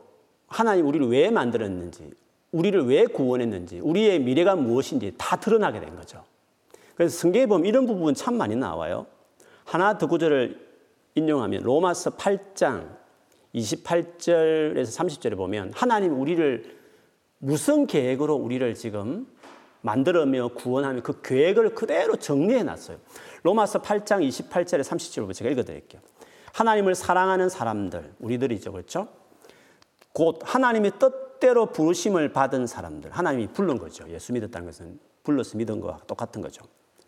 [0.47, 2.11] 하나님 우리를 왜 만들었는지,
[2.51, 6.23] 우리를 왜 구원했는지, 우리의 미래가 무엇인지 다 드러나게 된 거죠.
[6.95, 9.05] 그래서 성경에 보면 이런 부분 참 많이 나와요.
[9.63, 10.59] 하나 더 구절을
[11.15, 12.97] 인용하면 로마서 8장
[13.55, 16.77] 28절에서 30절에 보면 하나님 우리를
[17.37, 19.27] 무슨 계획으로 우리를 지금
[19.81, 22.97] 만들어며 구원하며 그 계획을 그대로 정리해 놨어요.
[23.43, 26.01] 로마서 8장 28절에 30절을 제가 읽어 드릴게요.
[26.53, 28.71] 하나님을 사랑하는 사람들, 우리들이죠.
[28.71, 29.07] 그렇죠?
[30.13, 34.09] 곧 하나님의 뜻대로 부르심을 받은 사람들, 하나님이 부른 거죠.
[34.09, 36.63] 예수 믿었다는 것은 불러서 믿은 거와 똑같은 거죠.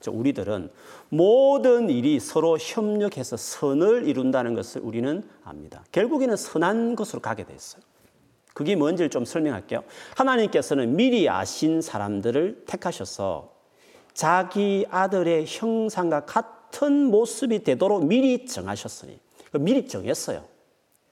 [0.05, 0.69] 우리들은
[1.09, 5.83] 모든 일이 서로 협력해서 선을 이룬다는 것을 우리는 압니다.
[5.93, 7.81] 결국에는 선한 것으로 가게 됐어요.
[8.53, 9.83] 그게 뭔지를 좀 설명할게요.
[10.15, 13.53] 하나님께서는 미리 아신 사람들을 택하셔서
[14.13, 19.19] 자기 아들의 형상과 같은 모습이 되도록 미리 정하셨으니
[19.51, 20.45] 그 미리 정했어요.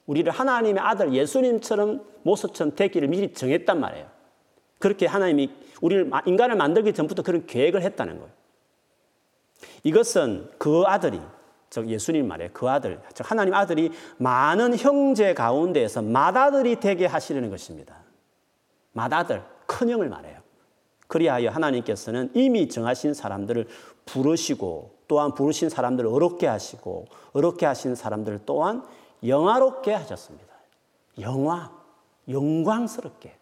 [0.06, 4.08] 우리를 하나님의 아들 예수님처럼 모습처럼 되기를 미리 정했단 말이에요.
[4.80, 5.52] 그렇게 하나님이
[5.82, 8.32] 우리를 인간을 만들기 전부터 그런 계획을 했다는 거예요.
[9.84, 11.20] 이것은 그 아들이
[11.72, 17.96] 즉 예수님 말에 그 아들, 즉 하나님 아들이 많은 형제 가운데에서 맏아들이 되게 하시려는 것입니다.
[18.92, 20.42] 맏아들, 큰형을 말해요.
[21.08, 23.68] 그리하여 하나님께서는 이미 정하신 사람들을
[24.06, 28.84] 부르시고 또한 부르신 사람들을 어렵게 하시고 어렵게 하신 사람들 또한
[29.26, 30.54] 영화롭게 하셨습니다.
[31.22, 31.72] 영화,
[32.28, 33.34] 영광스럽게.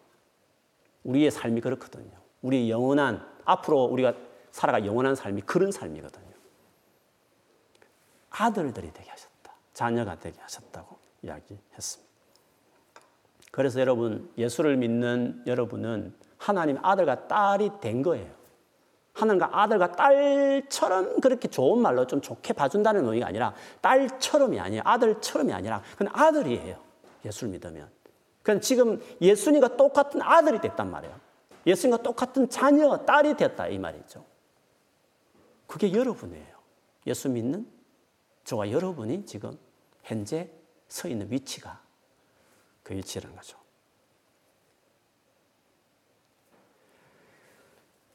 [1.02, 2.12] 우리의 삶이 그렇거든요.
[2.42, 4.14] 우리 영원한, 앞으로 우리가
[4.52, 6.29] 살아갈 영원한 삶이 그런 삶이거든요.
[8.30, 9.52] 아들들이 되게 하셨다.
[9.74, 12.10] 자녀가 되게 하셨다고 이야기했습니다.
[13.50, 18.40] 그래서 여러분, 예수를 믿는 여러분은 하나님 아들과 딸이 된 거예요.
[19.12, 24.82] 하나님과 아들과 딸처럼 그렇게 좋은 말로 좀 좋게 봐준다는 의미가 아니라 딸처럼이 아니에요.
[24.84, 26.78] 아들처럼이 아니라 그냥 아들이에요.
[27.24, 27.90] 예수를 믿으면.
[28.42, 31.14] 그냥 지금 예수님과 똑같은 아들이 됐단 말이에요.
[31.66, 34.24] 예수님과 똑같은 자녀, 딸이 됐다 이 말이죠.
[35.66, 36.56] 그게 여러분이에요.
[37.06, 37.66] 예수 믿는
[38.44, 39.56] 저와 여러분이 지금
[40.02, 40.50] 현재
[40.88, 41.80] 서 있는 위치가
[42.82, 43.58] 그 위치라는 거죠.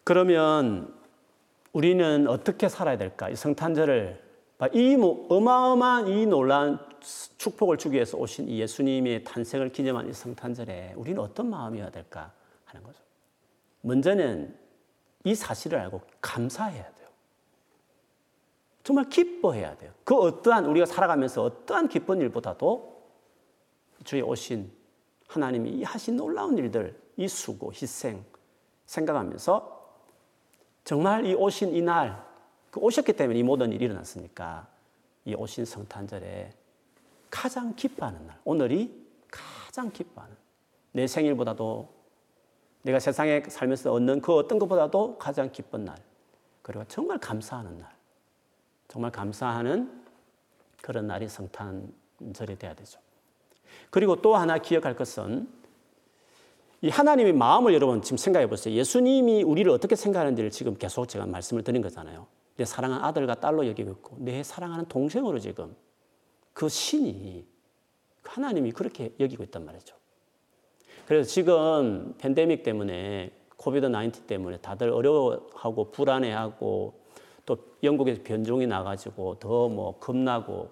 [0.03, 0.93] 그러면
[1.73, 3.29] 우리는 어떻게 살아야 될까?
[3.29, 4.23] 이 성탄절을
[4.73, 6.79] 이뭐 어마어마한 이 놀라운
[7.37, 12.31] 축복을 주기 위해서 오신 이 예수님의 탄생을 기념한 이 성탄절에 우리는 어떤 마음이어야 될까
[12.65, 13.01] 하는 거죠.
[13.81, 14.57] 먼저는
[15.23, 17.04] 이 사실을 알고 감사해야 돼요.
[18.85, 19.91] 정말 기뻐해야 돼요.
[20.03, 23.03] 그 어떠한 우리가 살아가면서 어떠한 기쁜 일보다도
[24.03, 24.71] 주의 오신
[25.27, 28.23] 하나님이 이 하신 놀라운 일들, 이 수고, 희생
[28.85, 29.95] 생각하면서
[30.83, 32.23] 정말 이 오신 이날,
[32.69, 34.67] 그 오셨기 때문에 이 모든 일이 일어났으니까
[35.25, 36.53] 이 오신 성탄절에
[37.31, 40.35] 가장 기뻐하는 날, 오늘이 가장 기뻐하는
[40.91, 41.89] 내 생일보다도
[42.83, 45.97] 내가 세상에 살면서 얻는 그 어떤 것보다도 가장 기쁜 날,
[46.61, 47.94] 그리고 정말 감사하는 날,
[48.95, 49.91] 정말 감사하는
[50.81, 52.97] 그런 날이 성탄절이 돼야 되죠.
[53.89, 55.49] 그리고 또 하나 기억할 것은
[56.81, 58.73] 이 하나님의 마음을 여러분 지금 생각해 보세요.
[58.73, 62.27] 예수님이 우리를 어떻게 생각하는지를 지금 계속 제가 말씀을 드린 거잖아요.
[62.55, 65.75] 내 사랑하는 아들과 딸로 여기고 있고, 내 사랑하는 동생으로 지금
[66.53, 67.45] 그 신이
[68.23, 69.93] 하나님이 그렇게 여기고 있단 말이죠.
[71.05, 77.04] 그래서 지금 팬데믹 때문에 코비드 19 때문에 다들 어려워하고 불안해하고
[77.45, 80.71] 또 영국에서 변종이 나가지고 더 뭐 겁나고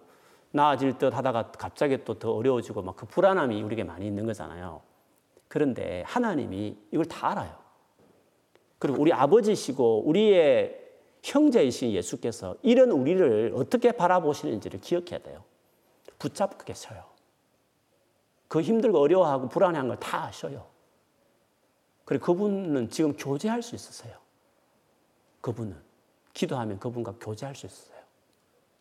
[0.51, 4.81] 나아질 듯 하다가 갑자기 또 더 어려워지고 막 그 불안함이 우리에게 많이 있는 거잖아요.
[5.47, 7.55] 그런데 하나님이 이걸 다 알아요.
[8.79, 10.79] 그리고 우리 아버지시고 우리의
[11.23, 15.43] 형제이신 예수께서 이런 우리를 어떻게 바라보시는지를 기억해야 돼요.
[16.19, 17.03] 붙잡고 계셔요.
[18.47, 20.65] 그 힘들고 어려워하고 불안해한 걸 다 아셔요.
[22.05, 24.17] 그리고 그분은 지금 교제할 수 있으세요.
[25.41, 25.77] 그분은.
[26.33, 27.97] 기도하면 그분과 교제할 수 있어요.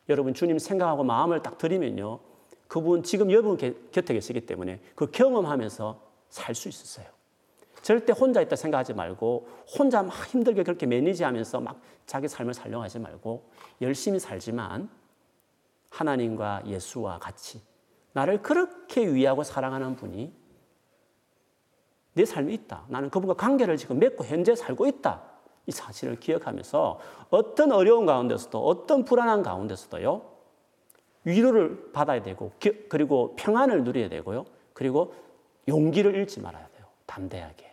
[0.09, 2.19] 여러분 주님 생각하고 마음을 딱 드리면요.
[2.67, 7.07] 그분 지금 여러분 곁에 계시기 때문에 그 경험하면서 살 수 있었어요.
[7.83, 12.99] 절대 혼자 있다 생각하지 말고 혼자 막 힘들게 그렇게 매니지하면서 막 자기 삶을 살려고 하지
[12.99, 14.89] 말고 열심히 살지만
[15.91, 17.61] 하나님과 예수와 같이
[18.13, 20.33] 나를 그렇게 위하고 사랑하는 분이
[22.15, 22.85] 내 삶에 있다.
[22.89, 25.32] 나는 그분과 관계를 지금 맺고 현재 살고 있다.
[25.67, 26.99] 이 사실을 기억하면서
[27.31, 30.23] 어떤 어려운 가운데서도 어떤 불안한 가운데서도요.
[31.25, 32.53] 위로를 받아야 되고
[32.89, 34.45] 그리고 평안을 누려야 되고요.
[34.73, 35.15] 그리고
[35.69, 36.87] 용기를 잃지 말아야 돼요.
[37.07, 37.71] 담대하게.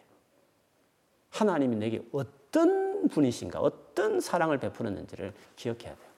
[1.31, 6.09] 하나님이 내게 어떤 분이신가, 어떤 사랑을 베푸는지를 기억해야 돼요.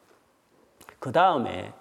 [0.99, 1.73] 그 다음에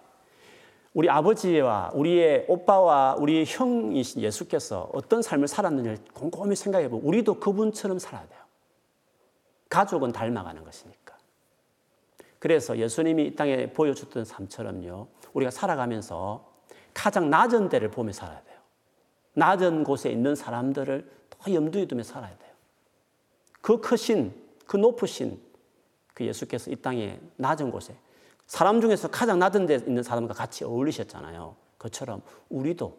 [0.92, 7.98] 우리 아버지와 우리의 오빠와 우리의 형이신 예수께서 어떤 삶을 살았는지를 곰곰이 생각해 보고 우리도 그분처럼
[7.98, 8.39] 살아야 돼요.
[9.70, 11.16] 가족은 닮아가는 것이니까.
[12.38, 15.08] 그래서 예수님이 이 땅에 보여줬던 삶처럼요.
[15.32, 16.50] 우리가 살아가면서
[16.92, 18.58] 가장 낮은 데를 보며 살아야 돼요.
[19.34, 22.50] 낮은 곳에 있는 사람들을 더 염두에 두며 살아야 돼요.
[23.60, 24.34] 그 크신,
[24.66, 25.40] 그 높으신
[26.14, 27.94] 그 예수께서 이 땅에 낮은 곳에
[28.46, 31.54] 사람 중에서 가장 낮은 데 있는 사람과 같이 어울리셨잖아요.
[31.78, 32.98] 그처럼 우리도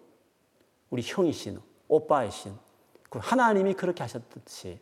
[0.90, 2.56] 우리 형이신, 오빠이신,
[3.10, 4.80] 그 하나님이 그렇게 하셨듯이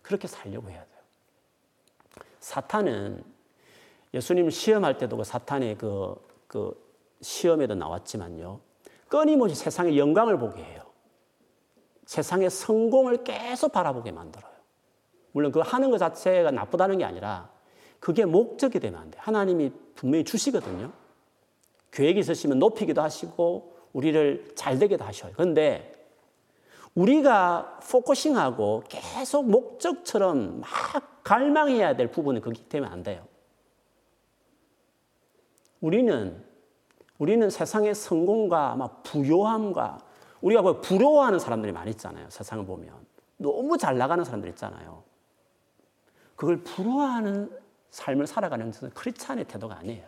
[0.00, 0.91] 그렇게 살려고 해야 돼요.
[2.42, 3.22] 사탄은
[4.12, 6.14] 예수님을 시험할 때도 그 사탄의 그,
[6.46, 6.76] 그
[7.22, 8.60] 시험에도 나왔지만요.
[9.08, 10.82] 끊임없이 세상의 영광을 보게 해요.
[12.04, 14.52] 세상의 성공을 계속 바라보게 만들어요.
[15.30, 17.48] 물론 그 하는 것 자체가 나쁘다는 게 아니라
[18.00, 19.18] 그게 목적이 되면 안 돼.
[19.20, 20.92] 하나님이 분명히 주시거든요.
[21.92, 25.32] 계획이 있으시면 높이기도 하시고 우리를 잘 되게도 하셔요.
[25.34, 25.90] 그런데
[26.94, 33.26] 우리가 포커싱하고 계속 목적처럼 막 갈망해야 될 부분이 거기 되면 안 돼요.
[35.80, 36.44] 우리는
[37.18, 39.98] 우리는 세상의 성공과 막 부요함과
[40.40, 42.28] 우리가 뭐 부러워하는 사람들이 많이 있잖아요.
[42.30, 42.94] 세상을 보면.
[43.36, 45.02] 너무 잘 나가는 사람들 있잖아요.
[46.34, 47.50] 그걸 부러워하는
[47.90, 50.06] 삶을 살아가는 것은 크리스찬의 태도가 아니에요.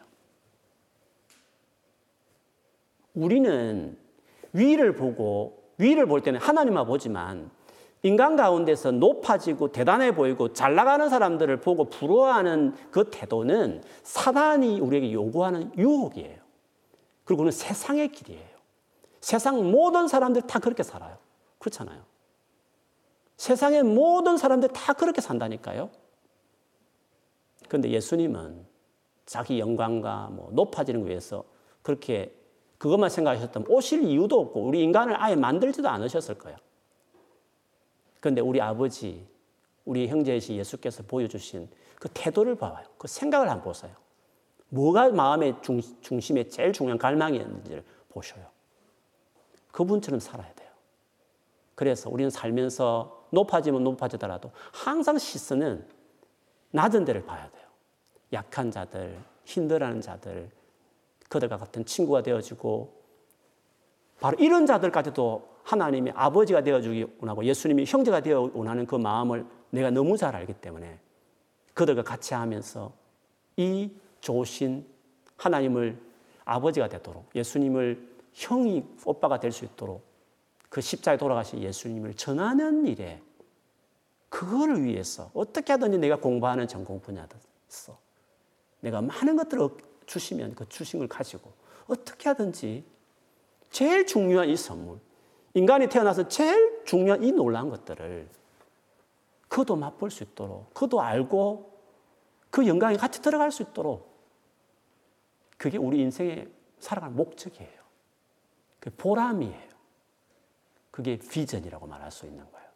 [3.14, 3.96] 우리는
[4.52, 7.50] 위를 보고 위를 볼 때는 하나님만 보지만
[8.04, 15.72] 인간 가운데서 높아지고 대단해 보이고 잘 나가는 사람들을 보고 부러워하는 그 태도는 사단이 우리에게 요구하는
[15.78, 16.38] 유혹이에요.
[17.24, 18.54] 그리고 그는 세상의 길이에요.
[19.22, 21.16] 세상 모든 사람들 다 그렇게 살아요.
[21.58, 22.02] 그렇잖아요.
[23.38, 25.88] 세상의 모든 사람들 다 그렇게 산다니까요.
[27.68, 28.66] 그런데 예수님은
[29.24, 31.42] 자기 영광과 뭐 높아지는 것 위해서
[31.80, 32.36] 그렇게
[32.76, 36.58] 그것만 생각하셨다면 오실 이유도 없고 우리 인간을 아예 만들지도 않으셨을 거예요.
[38.24, 39.22] 그런데 우리 아버지,
[39.84, 41.68] 우리 형제이신 예수께서 보여주신
[42.00, 42.82] 그 태도를 봐요.
[42.96, 43.94] 그 생각을 한번 보세요.
[44.70, 48.46] 뭐가 마음의 중, 중심에 제일 중요한 갈망이었는지를 보셔요.
[49.72, 50.70] 그분처럼 살아야 돼요.
[51.74, 55.86] 그래서 우리는 살면서 높아지면 높아지더라도 항상 시선은
[56.70, 57.66] 낮은 데를 봐야 돼요.
[58.32, 60.50] 약한 자들, 힘들어하는 자들,
[61.28, 63.02] 그들과 같은 친구가 되어주고
[64.18, 70.16] 바로 이런 자들까지도 하나님이 아버지가 되어주기 원하고 예수님이 형제가 되어 원하는 그 마음을 내가 너무
[70.16, 70.98] 잘 알기 때문에
[71.72, 72.92] 그들과 같이 하면서
[73.56, 74.86] 이 좋으신
[75.36, 75.98] 하나님을
[76.44, 80.04] 아버지가 되도록 예수님을 형이 오빠가 될 수 있도록
[80.68, 83.22] 그 십자에 돌아가신 예수님을 전하는 일에
[84.28, 87.96] 그거를 위해서 어떻게 하든지 내가 공부하는 전공 분야였어.
[88.80, 89.68] 내가 많은 것들을
[90.06, 91.52] 주시면 그 주신 걸 가지고
[91.86, 92.84] 어떻게 하든지
[93.70, 94.98] 제일 중요한 이 선물,
[95.54, 98.28] 인간이 태어나서 제일 중요한 이 놀라운 것들을
[99.48, 101.72] 그도 맛볼 수 있도록, 그도 알고
[102.50, 104.12] 그 영광에 같이 들어갈 수 있도록
[105.56, 106.48] 그게 우리 인생의
[106.80, 107.84] 살아가는 목적이에요.
[108.80, 109.74] 그 보람이에요.
[110.90, 112.68] 그게 비전이라고 말할 수 있는 거예요.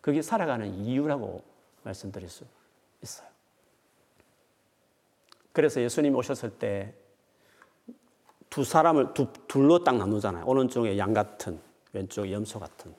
[0.00, 1.42] 그게 살아가는 이유라고
[1.82, 2.44] 말씀드릴 수
[3.02, 3.28] 있어요.
[5.52, 6.94] 그래서 예수님 오셨을 때
[8.56, 10.46] 두 사람을 두, 둘로 딱 나누잖아요.
[10.46, 11.60] 오른쪽에 양 같은,
[11.92, 12.90] 왼쪽에 염소 같은.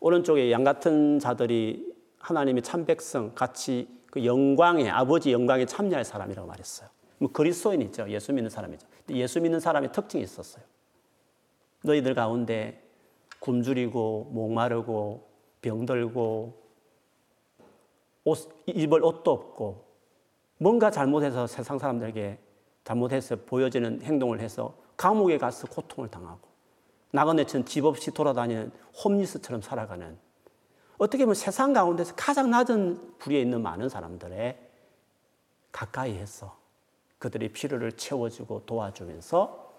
[0.00, 6.90] 오른쪽에 양 같은 자들이 하나님의 참 백성 같이 그 영광에 아버지 영광에 참여할 사람이라고 말했어요.
[7.16, 8.10] 뭐 그리스도인이죠.
[8.10, 8.86] 예수 믿는 사람이죠.
[9.12, 10.62] 예수 믿는 사람의 특징이 있었어요.
[11.80, 12.82] 너희들 가운데
[13.40, 15.26] 굶주리고 목마르고
[15.62, 16.52] 병들고
[18.24, 19.84] 옷, 입을 옷도 없고
[20.58, 22.51] 뭔가 잘못해서 세상 사람들에게
[22.84, 26.40] 잘못해서 보여지는 행동을 해서 감옥에 가서 고통을 당하고
[27.12, 28.72] 나그네처럼 집 없이 돌아다니는
[29.04, 30.18] 홈리스처럼 살아가는
[30.98, 34.70] 어떻게 보면 세상 가운데서 가장 낮은 부리에 있는 많은 사람들에
[35.70, 36.56] 가까이 해서
[37.18, 39.72] 그들의 필요를 채워주고 도와주면서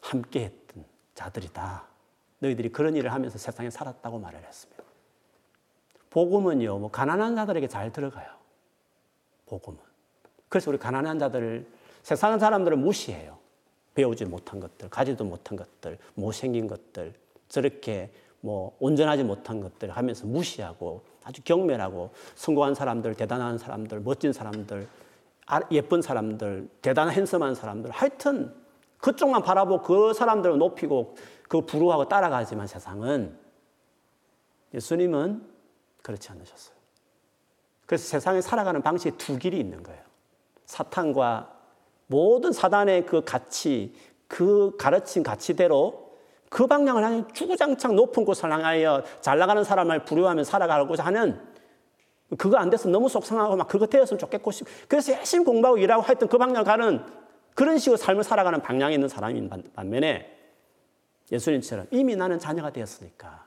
[0.00, 1.84] 함께 했던 자들이다.
[2.40, 4.82] 너희들이 그런 일을 하면서 세상에 살았다고 말을 했습니다.
[6.10, 8.28] 복음은요, 뭐 가난한 자들에게 잘 들어가요.
[9.46, 9.80] 복음은.
[10.48, 11.66] 그래서 우리 가난한 자들을
[12.04, 13.38] 세상 사람들은 무시해요.
[13.94, 17.14] 배우지 못한 것들, 가지도 못한 것들, 못생긴 것들,
[17.48, 18.12] 저렇게
[18.42, 24.86] 뭐 온전하지 못한 것들 하면서 무시하고 아주 경멸하고 성공한 사람들, 대단한 사람들, 멋진 사람들,
[25.46, 28.54] 아, 예쁜 사람들, 대단한 핸섬한 사람들, 하여튼
[28.98, 31.16] 그쪽만 바라보고 그 사람들을 높이고
[31.48, 33.34] 그 부러워하고 따라가지만 세상은
[34.74, 35.42] 예수님은
[36.02, 36.76] 그렇지 않으셨어요.
[37.86, 40.02] 그래서 세상에 살아가는 방식에 두 길이 있는 거예요.
[40.66, 41.53] 사탄과
[42.06, 43.94] 모든 사단의 그 가치,
[44.28, 46.04] 그 가르친 가치대로
[46.48, 51.40] 그 방향을 향해 주구장창 높은 곳을 향하여 잘 나가는 사람을 부려하며 살아가고자 하는
[52.38, 54.52] 그거 안 돼서 너무 속상하고 막 그거 되었으면 좋겠고
[54.86, 57.04] 그래서 열심히 공부하고 일하고 하여튼 그 방향을 가는
[57.54, 60.30] 그런 식으로 삶을 살아가는 방향에 있는 사람인 반면에
[61.32, 63.46] 예수님처럼 이미 나는 자녀가 되었으니까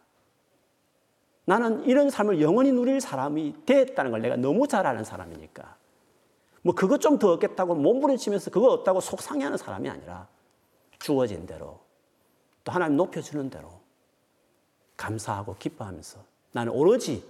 [1.46, 5.77] 나는 이런 삶을 영원히 누릴 사람이 됐다는 걸 내가 너무 잘 아는 사람이니까
[6.62, 10.28] 뭐 그것 좀 더 얻겠다고 몸부림치면서 그거 없다고 속상해하는 사람이 아니라
[11.00, 11.80] 주어진 대로
[12.64, 13.80] 또 하나님 높여주는 대로
[14.98, 16.20] 감사하고 기뻐하면서
[16.52, 17.24] 나는 오로지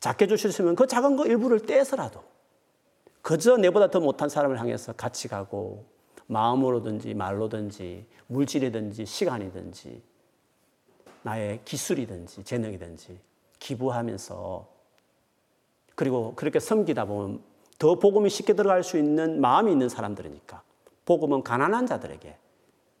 [0.00, 2.22] 작게 주셨으면 그 작은 거 일부를 떼서라도
[3.22, 5.84] 그저 내보다 더 못한 사람을 향해서 같이 가고
[6.26, 10.02] 마음으로든지 말로든지 물질이든지 시간이든지
[11.22, 13.20] 나의 기술이든지 재능이든지
[13.58, 14.68] 기부하면서
[15.94, 17.42] 그리고 그렇게 섬기다 보면
[17.82, 20.62] 더 복음이 쉽게 들어갈 수 있는 마음이 있는 사람들이니까.
[21.04, 22.36] 복음은 가난한 자들에게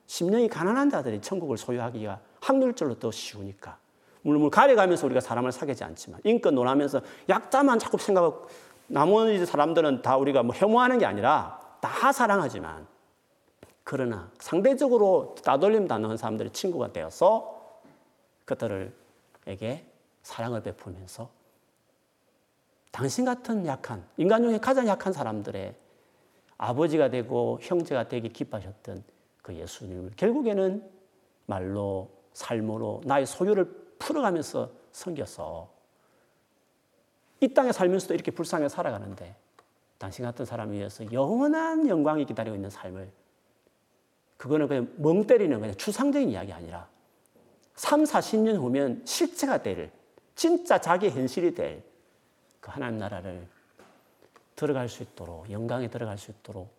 [0.08, 3.78] 심령이 가난한 자들이 천국을 소유하기가 확률적으로 더 쉬우니까.
[4.22, 8.48] 물론 가려가면서 우리가 사람을 사귀지 않지만 인권 논하면서 약자만 자꾸 생각하고
[8.88, 12.84] 나머지 사람들은 다 우리가 뭐 혐오하는 게 아니라 다 사랑하지만
[13.84, 17.80] 그러나 상대적으로 따돌림 당하는 사람들이 친구가 되어서
[18.46, 19.86] 그들에게
[20.24, 21.30] 사랑을 베풀면서
[22.92, 25.74] 당신 같은 약한, 인간 중에 가장 약한 사람들의
[26.58, 29.02] 아버지가 되고 형제가 되기 기뻐하셨던
[29.42, 30.88] 그 예수님을 결국에는
[31.46, 33.64] 말로 삶으로 나의 소유를
[33.98, 35.72] 풀어가면서 섬겨서
[37.40, 39.34] 이 땅에 살면서도 이렇게 불쌍하게 살아가는데
[39.98, 43.10] 당신 같은 사람을 위해서 영원한 영광이 기다리고 있는 삶을
[44.36, 46.88] 그거는 그냥 멍 때리는 그냥 추상적인 이야기 아니라
[47.74, 49.90] 3, 40년 후면 실체가 될
[50.34, 51.82] 진짜 자기 현실이 될
[52.62, 53.46] 그 하나님 나라를
[54.54, 56.72] 들어갈 수 있도록 영광에 들어갈 수 있도록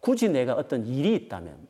[0.00, 1.68] 굳이 내가 어떤 일이 있다면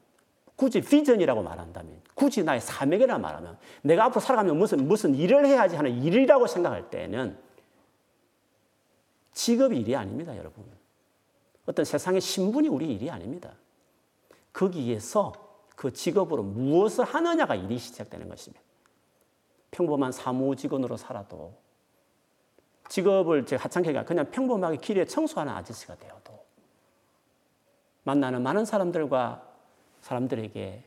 [0.55, 6.03] 굳이 비전이라고 말한다면 굳이 나의 사명이라 말하면 내가 앞으로 살아가면 무슨 무슨 일을 해야지 하는
[6.03, 7.37] 일이라고 생각할 때는
[9.33, 10.65] 직업이 일이 아닙니다, 여러분.
[11.67, 13.55] 어떤 세상의 신분이 우리 일이 아닙니다.
[14.53, 15.33] 거기에서
[15.75, 18.63] 그 직업으로 무엇을 하느냐가 일이 시작되는 것입니다.
[19.71, 21.55] 평범한 사무직원으로 살아도
[22.89, 26.39] 직업을 제가 하찮게 그냥 평범하게 길에 청소하는 아저씨가 되어도
[28.05, 29.47] 만나는 많은 사람들과
[30.01, 30.85] 사람들에게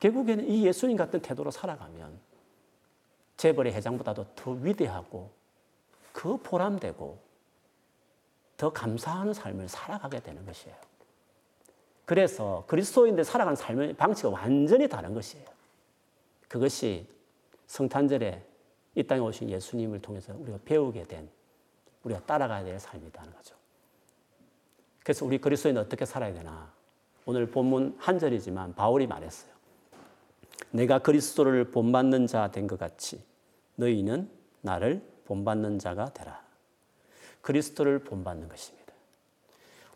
[0.00, 2.18] 결국에는 이 예수님 같은 태도로 살아가면
[3.36, 5.30] 재벌의 회장보다도 더 위대하고
[6.12, 7.18] 그 보람되고
[8.56, 10.76] 더 감사하는 삶을 살아가게 되는 것이에요.
[12.04, 15.46] 그래서 그리스도인들 살아가는 삶의 방식이 완전히 다른 것이에요.
[16.48, 17.06] 그것이
[17.68, 18.44] 성탄절에
[18.94, 21.28] 이 땅에 오신 예수님을 통해서 우리가 배우게 된
[22.04, 23.54] 우리가 따라가야 될 삶이라는 거죠.
[25.02, 26.72] 그래서 우리 그리스도인은 어떻게 살아야 되나?
[27.26, 29.50] 오늘 본문 한 절이지만 바울이 말했어요.
[30.72, 33.22] 내가 그리스도를 본받는 자 된 것 같이
[33.76, 34.30] 너희는
[34.62, 36.42] 나를 본받는 자가 되라.
[37.42, 38.92] 그리스도를 본받는 것입니다.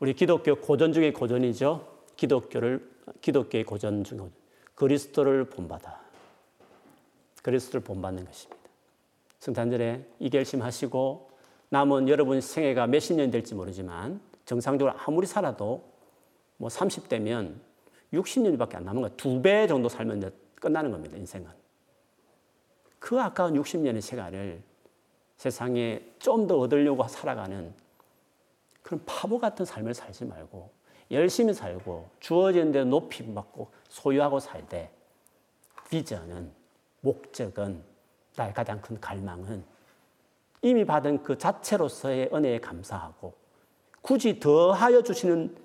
[0.00, 1.86] 우리 기독교 고전 중의 고전이죠.
[2.16, 2.90] 기독교를
[3.20, 4.30] 기독교의 고전 중
[4.74, 6.00] 그리스도를 본받아.
[7.42, 8.63] 그리스도를 본받는 것입니다.
[9.44, 11.30] 성탄절에 이 결심하시고
[11.68, 15.84] 남은 여러분 생애가 몇십 년 될지 모르지만 정상적으로 아무리 살아도
[16.56, 17.52] 뭐 30대면
[18.14, 19.16] 60년밖에 안 남은 거예요.
[19.16, 21.46] 두 배 정도 살면 끝나는 겁니다, 인생은.
[22.98, 24.62] 그 아까운 60년의 시간을
[25.36, 27.74] 세상에 좀 더 얻으려고 살아가는
[28.82, 30.70] 그런 바보 같은 삶을 살지 말고
[31.10, 34.90] 열심히 살고 주어진 대 높이 받고 소유하고 살때
[35.90, 36.50] 비전은
[37.02, 37.93] 목적은
[38.36, 39.64] 나의 가장 큰 갈망은
[40.62, 43.34] 이미 받은 그 자체로서의 은혜에 감사하고
[44.00, 45.56] 굳이 더하여 주시는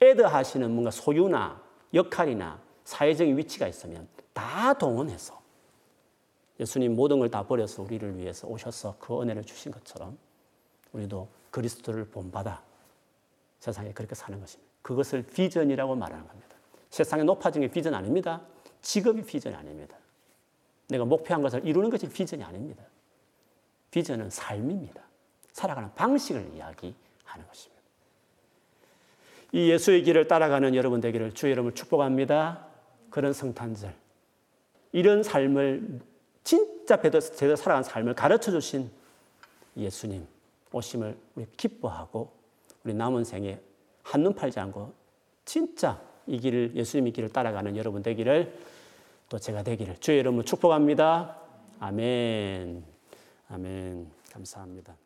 [0.00, 1.62] 애드하시는 뭔가 소유나
[1.92, 5.40] 역할이나 사회적인 위치가 있으면 다 동원해서
[6.60, 10.16] 예수님 모든 걸 다 버려서 우리를 위해서 오셔서 그 은혜를 주신 것처럼
[10.92, 12.62] 우리도 그리스도를 본받아
[13.58, 14.72] 세상에 그렇게 사는 것입니다.
[14.82, 16.54] 그것을 비전이라고 말하는 겁니다.
[16.90, 18.40] 세상에 높아진 게 비전 아닙니다.
[18.82, 19.96] 직업이 비전이 아닙니다.
[20.88, 22.82] 내가 목표한 것을 이루는 것이 비전이 아닙니다.
[23.90, 25.02] 비전은 삶입니다.
[25.52, 27.82] 살아가는 방식을 이야기하는 것입니다.
[29.52, 32.66] 이 예수의 길을 따라가는 여러분 되기를 주의 이름을 축복합니다.
[33.10, 33.94] 그런 성탄절.
[34.92, 36.00] 이런 삶을
[36.42, 38.90] 진짜 제대로 살아가는 삶을 가르쳐 주신
[39.76, 40.26] 예수님
[40.72, 42.32] 오심을 우리 기뻐하고
[42.82, 43.60] 우리 남은 생에
[44.02, 44.92] 한눈 팔지 않고
[45.44, 48.52] 진짜 이 길을 예수님의 길을 따라가는 여러분 되기를
[49.28, 51.36] 또 제가 되기를 주의 이름으로 축복합니다.
[51.80, 52.84] 아멘.
[53.48, 54.10] 아멘.
[54.32, 55.03] 감사합니다.